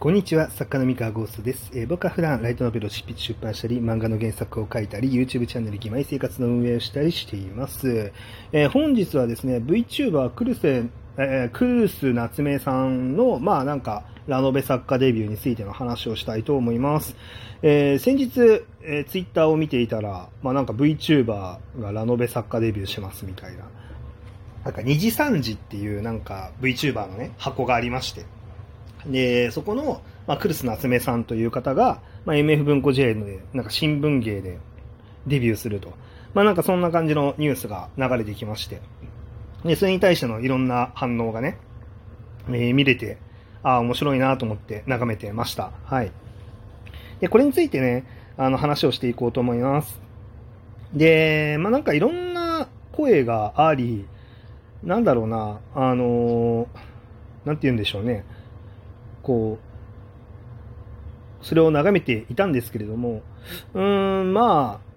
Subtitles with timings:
[0.00, 1.72] こんにちは、作家の三河ゴーストです。
[1.74, 8.12] えー僕は普段ライトノベルを執筆出版したり、漫画の原作を書いたり、YouTube チャンネル義妹生活の運営をしたりしています。
[8.52, 10.84] えー本日はですね、VTuber クルセ、
[11.16, 17.16] えークルス夏目さんの、まあなんか、ラノベ作家デビューについての話をしたいと思います。
[17.62, 18.40] えー先日、
[18.82, 21.58] えー、Twitter を見ていたら、まあなんか VTuber が
[21.90, 23.64] ラノベ作家デビューしますみたいな。
[24.64, 28.37] なんか、二次三次っていうなんか VTuber のね、箱がありまして。
[29.06, 34.58] で、そこの、まあ、クルス夏目さんという方が、まあ、MF 文庫 J で、なんか新聞芸で
[35.26, 35.92] デビューすると。
[36.34, 38.80] まあ、なんかそんな感じのニュースが流れてきまして。
[39.64, 41.58] で、それに対してのいろんな反応がね、
[42.48, 43.18] えー見れて、
[43.62, 45.72] ああ、面白いなと思って眺めてました。
[45.84, 46.12] はい。
[47.20, 48.04] で、これについてね、
[48.36, 50.00] あの話をしていこうと思います。
[50.92, 54.06] で、まあ、なんかいろんな声があり、
[54.84, 56.66] なんだろうな、あのー
[57.44, 58.24] なんて言うんでしょうね。
[59.28, 59.58] こ
[61.42, 63.20] う、それを眺めていたんですけれども、
[63.74, 64.88] うーん、まあ、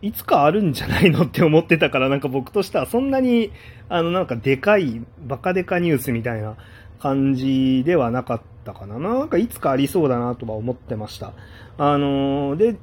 [0.00, 3.52] いつかあるんじゃないのって思ってたから、なんか僕としてはそんなに、
[3.90, 6.56] あの、なんかでかい、バカでかニュースみたいな
[6.98, 8.98] 感じではなかったかな。
[8.98, 11.34] なんかいつかありそうだなとは思ってました。
[11.76, 12.76] あので、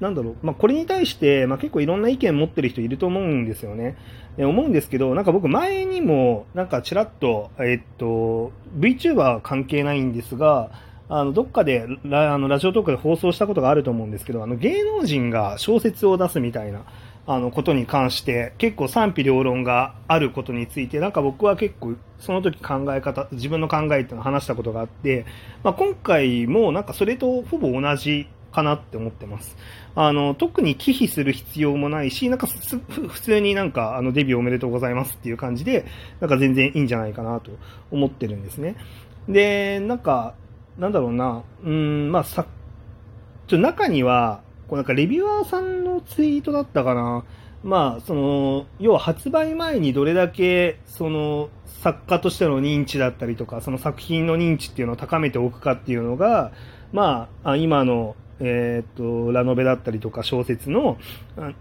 [0.00, 3.96] なんだろう、まあ、これに対して、まあ、結構いろんな意見持ってる人いると思うんですよね。
[4.40, 10.70] え思うんですけど、なんか僕前にも、なんかちらっと、えっと、VTuber 関係ないんですが、
[11.10, 16.84] あの、どっかでラ、あの、ラジオトークで放送したことがあると思うんですけど、あの、芸能人が小説を出すみたいな、
[17.26, 25.26] あの、ことに関して、結構賛否両論があることについて、なんか僕は結構、その時考え方、自分の考えっていうのを話したことがあって、
[25.62, 29.56] まあ、今回もなんかそれとほぼ同じかなって思ってます。
[29.94, 35.86] あの、特に忌避する必要もないし、なんか普通になんかあのデビューおめでとうございますっていう感じで、
[36.20, 37.52] なんか全然いいんじゃないかなと
[37.90, 38.76] 思ってるんですね。
[39.28, 40.34] で、なんか、
[40.78, 42.46] なんだろうな、うん、まあさ、
[43.46, 47.24] ちょ中には、こうなんかレビュアーさんのツイートだったかな。
[47.62, 56.52] まあ、その、要は発売前にどれだけ、その、作家としての認知だったりとか、その作品の認知っていうのを高めておくかっていうのが、
[56.92, 60.96] ま、あ今の、えーっと、ラノベだったりとか小説の、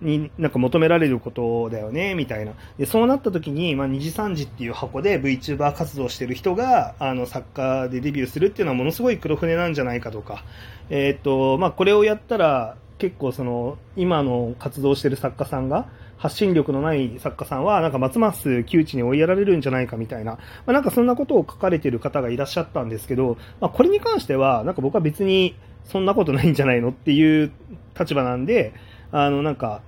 [0.01, 2.53] になんか求められることだよね、みたいな。
[2.77, 10.43] で、そうなった時に、まあ、二次三次っていう箱で VTuber 活動してる人が、あの、作家でデビューするっていうのはものすごい黒船なんじゃないかとか、
[10.89, 27.51] えーっと、まあ、これをやったら、結構その、今の活動してる作家さんが、発信力のない作家さんは、なんかますます窮地に追いやられるんじゃないかみたいな、まあ、なんかそんなことを書かれてる方がいらっしゃったんですけど、まあ、これに関しては、なんか僕は別にそんなことないんじゃないのっていう
[27.97, 28.73] 立場なんで、
[29.11, 29.81] あの、なんか、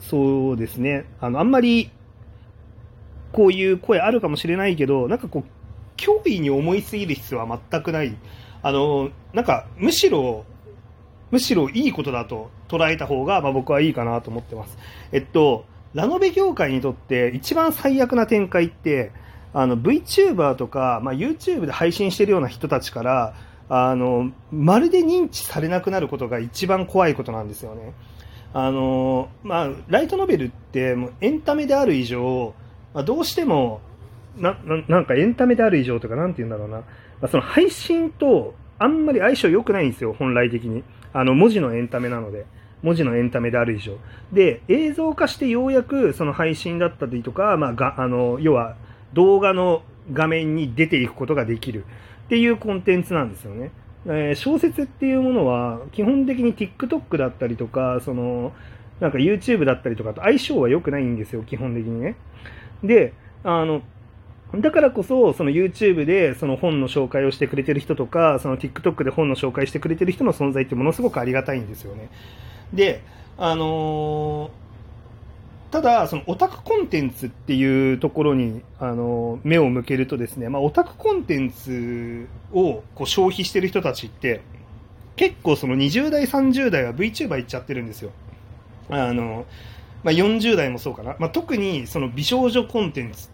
[0.00, 1.90] そうですね、あの、あんまり、
[3.32, 5.50] こういう声あるかもしれないけど、なんかこう、
[5.98, 8.16] 脅威に思いすぎる必要は全くない。
[8.62, 10.44] あの、なんか、むしろ、
[11.30, 14.78] むしろいいことだと捉えた方が、まあ、僕はいいかなと思ってます。
[15.12, 19.12] えっと、ラノベ業界にとって一番最悪な展開って、
[19.54, 23.34] あの VTuber とか、まあ、YouTube で配信してるような人たちから、
[23.68, 27.92] あの、まるで認知されなくなることが一番怖いことなんですよね。
[28.54, 32.54] あの、まあ、ライトノベルってもうエンタメである以上、
[32.94, 33.80] まあ、どうしても、
[34.36, 36.78] な、ななんかエンタメである以上とか、なんて言うんだろうな。
[36.78, 36.84] ま
[37.22, 40.82] あ、その配信とあんまり相性良くないんですよ、本来的に。
[41.12, 42.46] あの、文字のエンタメなので。
[42.82, 43.98] 文字のエンタメである以上。
[44.32, 48.76] で、映像化してようやくその配信だったりとか、まあ、が、あの、要は
[49.14, 51.84] 動画の画面に出ていくことができる
[52.28, 53.70] っていうコンテンツなんですよね。
[54.06, 58.52] えー小説っていうものは基本的に TikTok だったりとか、その、
[59.00, 62.16] なんか YouTube だったりとかと相性は良くないんですよ、基本的にね。
[62.84, 63.80] で、あの、
[64.54, 72.10] だからこそ、その YouTube でその本の紹介をしてくれてる人とか、その TikTok で本の紹介してくれてる人の存在ってものすごくありがたいんですよね。
[72.74, 73.02] で、
[73.38, 74.67] あのー
[75.70, 84.40] ただ、そのオタクコンテンツっていうところに、あの目を向けるとですね、まあ、オタクコンテンツをこう消費してる人たちって、
[85.16, 88.12] 結構その20代、30代は VTuber 行っちゃってるんですよ。
[88.88, 89.44] あの、
[90.04, 91.16] まあ、40代もそうかな。
[91.18, 93.28] まあ、特にその美少女コンテンツ、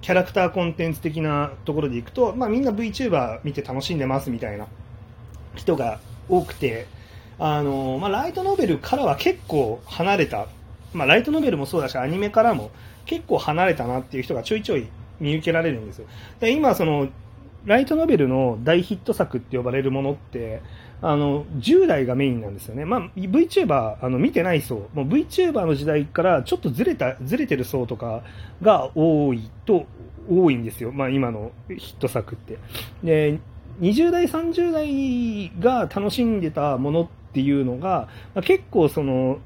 [0.00, 4.66] キャラクターコンテンツ的なところでいくと、まあ、みんな VTuber 見て楽しんでますみたいな
[5.54, 6.86] 人が多くて、
[7.38, 10.46] あの、まあ、ライトノベルからは結構離れた、
[10.92, 12.70] まあ、ライトノベルもそうだし、アニメからも
[13.06, 14.88] 結構離れたなっていう人がちょいちょい
[15.20, 16.06] 見受けられるんですよ。
[16.40, 17.08] で今、その、
[17.66, 20.62] ライトノベルの大ヒット作って呼ばれるものって、
[21.02, 22.84] あの、10代がメインなんですよね。
[22.84, 28.22] まあ、VTuber、あの、見てない層、もう VTuber の時代からちょっとずれた、ずれてる層とか
[28.62, 29.86] が多いと、
[30.28, 30.92] 多いんですよ。
[30.92, 32.58] まあ、今のヒット作って。
[33.02, 33.38] で、
[33.80, 39.38] 20代、30代が楽しんでたものっていうのが、まあ、結構その、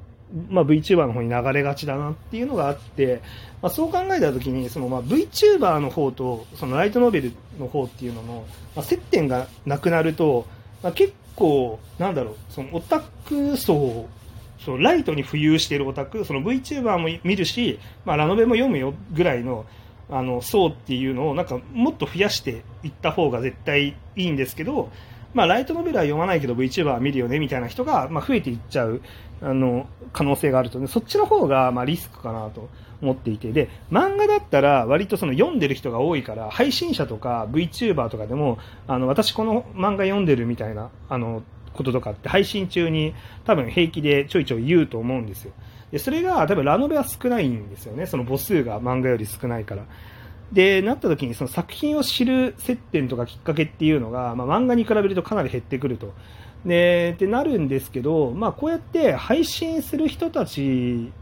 [0.48, 3.22] まあ、VTuber の方に流れがちだなっていうのがあって、
[3.62, 8.44] まあ、そう考えたときにそのまあ VTuber の方とそのライトノベルの方っていうのの、
[8.74, 10.46] まあ、接点がなくなると、
[10.82, 14.08] まあ、結構なんだろうそのオタク層
[14.64, 19.66] そのライトに浮遊しているオタクその VTuber も見るし、まあ、ラノベも読むよぐらいの
[20.10, 24.90] あの層っていうのをなんかもっと増やしていった方が絶対いいんですけど、
[25.34, 29.02] まあ、ライトノベルは読まないけど VTuber は見るよねみたいな人が、まあ、増えていっちゃう
[29.42, 32.70] あの可能性があると、ね、そっちの方がまあリスクかなと
[33.02, 33.52] 思っていて。
[33.52, 41.42] で漫画だったら割とその読んでる人が多いから配信者とか VTuber とかでもあの私この漫画読んでるみたいなあの
[41.74, 43.14] こととかって配信中に
[43.44, 45.52] 多分平気でちょいちょい言うと思うんですよ。
[45.90, 48.06] でそれが多分ラノベは少ないんですよね。
[48.06, 49.84] その母数が漫画より少ないから。
[50.52, 56.12] でなった時にその作品を知る接点とかきっかけっていうのが、まあ、漫画に比べるとかなり減ってくると。
[56.64, 61.12] でってなるんですけど、まあ、こうやって配信する人たち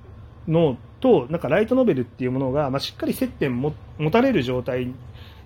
[0.46, 4.94] のとなんかライトノベルっていうものが、まあ、しっかり接点も持たれる状態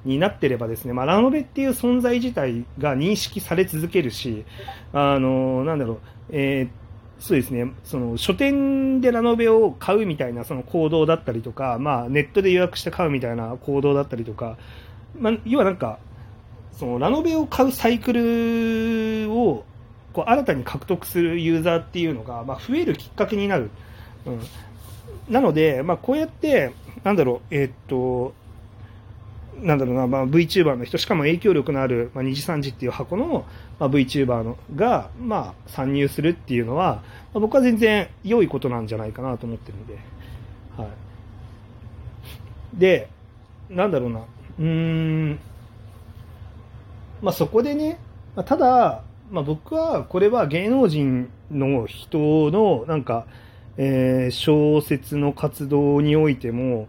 [0.05, 4.45] になってればですね、まあ、ラノベっていう存在自体が認識され続けるし、
[4.93, 6.01] あのなんだろう、
[6.31, 6.69] えー、
[7.19, 14.59] そうですね、その書店でラノベを買うみたいなその行動だったりとか、まあ、ネットで予約して買うみたいな行動だったりとか、
[15.19, 15.99] まあ、要はなんか、
[16.73, 19.65] そのラノベを買うサイクルを
[20.13, 23.71] こう新たに獲得するユーザーっていうのが、まあ、増えるきっかけになる。
[24.27, 24.41] うん、
[25.33, 26.73] なので、まあ、こうやって、
[27.03, 28.35] なんだろう、えー、っと、
[29.63, 33.47] なんだろうな、まあ、VTuber の人、しかも影響力のある、まあ、2次3次っていう箱の、
[33.79, 39.99] まあ、VTuber のが、まあ、参入するっていうのは、まあ、僕は全然良いことなんじゃないかなと思ってるんで。
[40.77, 40.89] はい。
[42.75, 43.09] で、
[43.71, 44.21] なんだろうな、
[44.59, 45.39] うーん、
[47.23, 47.99] まあ、そこでね、
[48.35, 52.19] まあ、ただ、まあ、僕はこれは芸能人の人
[52.51, 53.27] のなんか、
[53.77, 56.89] えー、小説の活動においても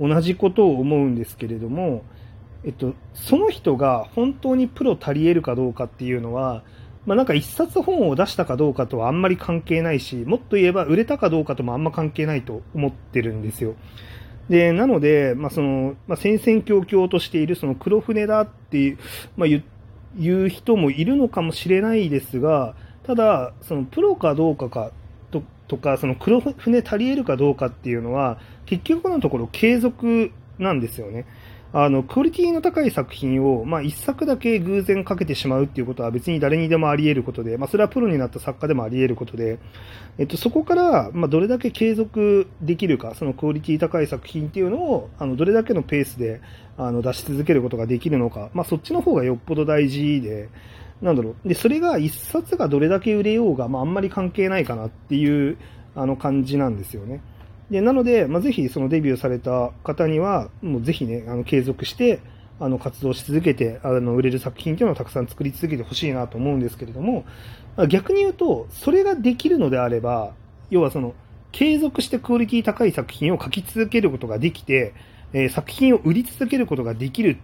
[0.00, 2.02] 同じことを思うんですけれども、
[2.64, 6.64] えっと、その人が本当にプロ足り得るかどうかっていうのは、
[7.06, 13.76] まあ、なんか一冊本を出したかどうかとはあんまり関係ないし、もっと言えば売れたかどうかともあんま関係ないと思ってるんですよ。
[14.48, 18.98] で、なので、まあ、その、まあ、戦々恐々としているその黒船だっていう、
[19.36, 24.90] まあ、言、う人もいるのかもしれないですが、ただ、そのプロかどうかか
[25.68, 31.26] とか、その黒船足り得るかどうかっていうのは、結局のところ継続なんですよね。
[31.72, 39.58] あの、クオリティの高い作品を、まあ、一作だけ偶然かけてしまうっていうことは別に誰にでもあり得ることで、まあ、それはプロになった作家でもあり得ることで、
[40.16, 46.40] えっと、そこから、まあ、どれだけ継続できるか、そのクオリティ高い作品っていうのを、あの、どれだけのペースで、
[46.78, 50.48] あの、出し続けることができるのか、まあ、そっちの方がよっぽど大事で、
[51.02, 51.48] なんだろう。
[51.48, 55.58] で、それが一冊がどれだけ売れようが、まあ、あんまり関係ないかなっていう、
[55.94, 57.20] あの、感じなんですよね。
[57.70, 62.20] でなので、まあ、ぜひそのデビューされた方には、もうぜひね、あの継続して、
[62.58, 67.24] あの活動し続けて、あの売れる作品というのをたくさん作り続けてほしいなと思うんですけれども、
[67.88, 70.32] 逆に言うと、それができるのであれば、
[70.70, 71.14] 要はその、
[71.52, 74.94] 継続してクオリティ高い作品を書き続けることができて、
[75.32, 77.38] えー、作品を売り続けることができる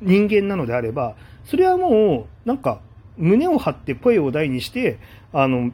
[0.00, 2.80] 人間なのであれば、それはもう、なんか、
[3.18, 4.98] 胸を張って声を大にして、
[5.32, 5.72] あの、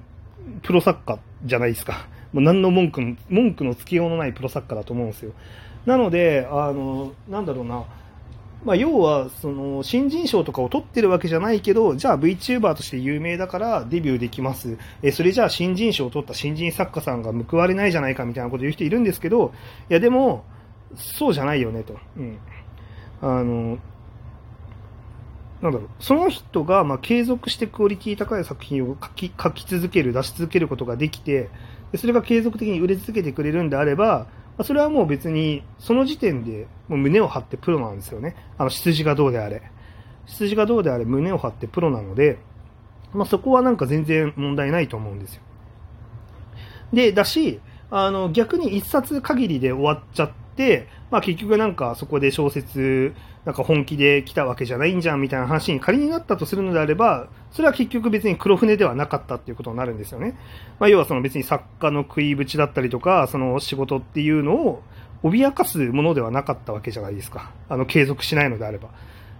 [0.63, 2.07] プロ作家じゃないですか。
[2.33, 5.33] もう何の文句の、文句のつけようのないプロ作家だと思うんですよ。
[5.87, 7.85] なので、あの、なんだろうな、
[8.65, 14.79] まあ、要は、その、新人賞とかを取ってるわけじゃないけど、じゃあ VTuber として有名だからデビューできます。
[15.03, 19.53] え、それじゃあ新人賞を取った新人作家さんが報われないじゃないかみたいなこと言う人いるんですけど、
[19.91, 20.45] いやでも、
[20.95, 21.97] そうじゃないよねと。
[22.17, 22.39] うん。
[23.21, 23.79] あの、
[25.63, 31.51] なんだろう、その人が、まあ、継続してクオリティ高い作品を書き書き続ける、出し続けることができて、
[31.93, 34.27] でそれが継続的に売れ続けてくれるんであれば、
[34.59, 38.35] まそれはもう別に、その時点でもう胸を張ってプロなんですよね。
[38.59, 39.63] あの、出自がどうであれ。
[40.27, 42.39] 出自がどうであれ胸を張ってプロなので、
[43.13, 45.43] まあ、そこはなんか全然問題ないと思うんですよ。
[46.93, 53.15] で、だし、あの、逆に一冊限りで終わっちゃって、まあ結局なんかそこで小説、
[53.45, 60.39] なんか本気で来たわけじゃないんじゃんみたいな話に仮になったとするのであれば、それは結局別に黒船ではなかったっていうことになるんですよね。
[60.79, 64.83] まあ要はその別に作家の食いぶちだったりとか、その仕事っていうのを
[65.25, 67.53] 脅かすものではなかったわけじゃないですか。
[67.69, 68.91] あの継続しないのであれば。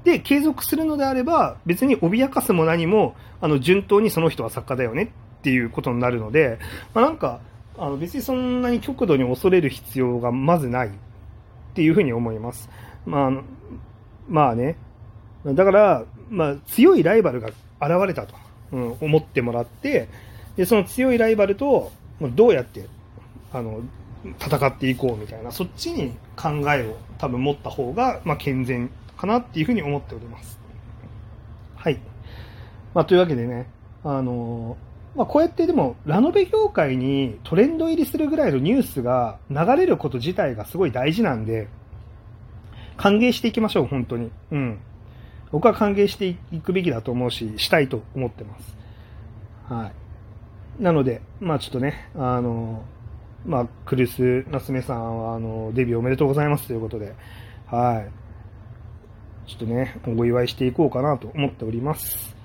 [0.05, 5.09] で、継続するのであれば、別に脅かすも何も、あの、順当にその人は作家だよねっ
[5.43, 6.59] ていうことになるので、
[6.93, 7.41] まあなんか、
[7.79, 10.91] あの別にそんなに極度に恐れる必要がまずないっ
[11.75, 12.69] ていうふうに思います。
[13.07, 13.31] まあ、
[14.29, 14.77] まあね。
[15.45, 17.49] だから、まあ、強いライバルが
[17.81, 18.35] 現れたと、
[18.73, 20.09] うん、思ってもらって、
[20.57, 22.87] で、その強いライバルと、どうやって、
[23.53, 23.81] あの、
[24.41, 30.59] 戦っていこうみたいな、そっちに考えを多分持った方が、まあ、健全かなっていうふうに思っております。
[31.77, 31.99] はい。
[32.95, 33.69] まあ、というわけでね、
[34.05, 34.77] あの
[35.15, 41.69] まあ、こうやってでも、ラノベ業界にトレンド入りするぐらいのニュースが流れること自体がすごい大事なんで、
[42.97, 44.31] 歓迎していきましょう、本当に。
[44.51, 44.79] うん。
[45.51, 48.77] 僕は歓迎していくべきだと思うし、したいと思ってます。
[49.69, 49.93] は
[50.81, 50.83] い。
[50.83, 52.83] なので、まあちょっとね、あの、
[53.45, 57.15] まあ、クリス・ナスメさんは、あの、デビューおめでとうございますということで、
[57.67, 58.05] は
[59.47, 59.51] い。
[59.51, 62.37] ちょっとね、お祝いしていこうかなと思っております。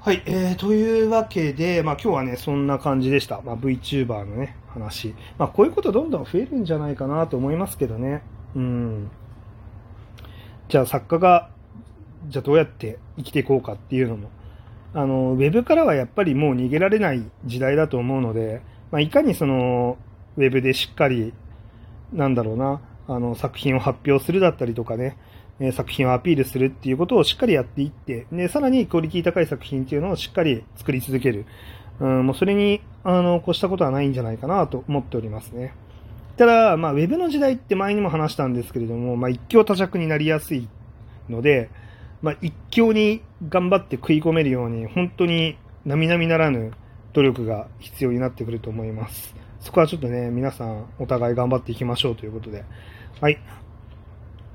[0.00, 3.40] はい、えー、というわけで、まあ今日はね、そんな感じでした。
[3.42, 5.14] まあ VTuber のね、話。
[5.38, 8.22] まあこういうことどんどん増えるんじゃないかなと思いますけどね。
[8.54, 9.10] うん。
[10.68, 11.50] じゃあ作家が、
[12.28, 14.30] じゃあどうやって生きていこうかっていうのも、
[14.94, 19.98] あの、ウェブからはやっぱりもう逃げられない時代だと思うので、まあいかにその、
[20.36, 21.32] ウェブでしっかり、
[22.12, 25.16] なんだろうな、あの、作品を発表するだったりとかね、
[25.58, 31.46] え作品をアピールするっていうことをしっかりやっていって、で、さらにクオリティ高い作品っていうのをしっかり作り続ける。
[31.98, 35.72] うん、もうそれに、あの、越したことはないんじゃないかなと思っておりますね。
[36.36, 40.68] ただ、まあ、ウェブの時代って前にも話したんですけれども、まあ、一強多弱になりやすい
[41.28, 41.70] ので、
[42.22, 46.72] まあ、一強に頑張って食い込めるように、本当に並々ならぬ
[47.12, 49.34] 努力が必要になってくると思います。
[49.60, 52.64] そこはちょっとね、皆さんお互い頑張っていきましょうということで。
[53.20, 53.38] はい。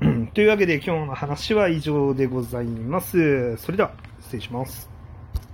[0.34, 3.58] というわけで今日の話は以上でございます。
[3.58, 4.91] それでは失礼します。